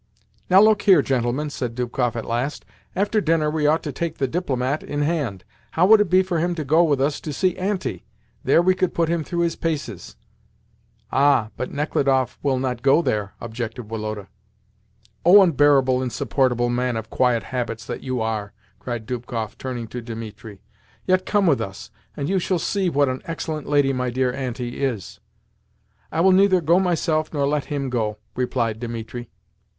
"Now, 0.49 0.59
look 0.61 0.81
here, 0.81 1.03
gentlemen," 1.03 1.51
said 1.51 1.75
Dubkoff 1.75 2.15
at 2.15 2.25
last. 2.25 2.65
"After 2.95 3.21
dinner 3.21 3.51
we 3.51 3.67
ought 3.67 3.83
to 3.83 3.91
take 3.91 4.17
the 4.17 4.27
DIPLOMAT 4.27 4.81
in 4.81 5.03
hand. 5.03 5.43
How 5.73 5.85
would 5.85 6.01
it 6.01 6.09
be 6.09 6.23
for 6.23 6.39
him 6.39 6.55
to 6.55 6.63
go 6.63 6.83
with 6.83 6.99
us 6.99 7.21
to 7.21 7.31
see 7.31 7.55
Auntie? 7.55 8.03
There 8.43 8.63
we 8.63 8.73
could 8.73 8.95
put 8.95 9.09
him 9.09 9.23
through 9.23 9.41
his 9.41 9.55
paces." 9.55 10.15
"Ah, 11.11 11.51
but 11.55 11.69
Nechludoff 11.71 12.39
will 12.41 12.57
not 12.57 12.81
go 12.81 13.03
there," 13.03 13.33
objected 13.39 13.91
Woloda. 13.91 14.27
"O 15.23 15.43
unbearable, 15.43 16.01
insupportable 16.01 16.69
man 16.69 16.97
of 16.97 17.11
quiet 17.11 17.43
habits 17.43 17.85
that 17.85 18.01
you 18.01 18.21
are!" 18.21 18.53
cried 18.79 19.05
Dubkoff, 19.05 19.55
turning 19.59 19.85
to 19.89 20.01
Dimitri. 20.01 20.61
"Yet 21.05 21.27
come 21.27 21.45
with 21.45 21.61
us, 21.61 21.91
and 22.17 22.27
you 22.27 22.39
shall 22.39 22.57
see 22.57 22.89
what 22.89 23.07
an 23.07 23.21
excellent 23.25 23.69
lady 23.69 23.93
my 23.93 24.09
dear 24.09 24.33
Auntie 24.33 24.83
is." 24.83 25.19
"I 26.11 26.21
will 26.21 26.31
neither 26.31 26.59
go 26.59 26.79
myself 26.79 27.31
nor 27.31 27.45
let 27.47 27.65
him 27.65 27.91
go," 27.91 28.17
replied 28.33 28.79
Dimitri. 28.79 29.29